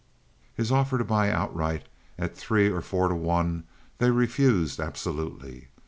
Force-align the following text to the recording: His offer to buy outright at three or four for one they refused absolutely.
His 0.55 0.71
offer 0.71 0.97
to 0.97 1.03
buy 1.03 1.29
outright 1.31 1.83
at 2.17 2.35
three 2.35 2.71
or 2.71 2.81
four 2.81 3.09
for 3.09 3.13
one 3.13 3.65
they 3.99 4.09
refused 4.09 4.79
absolutely. 4.79 5.67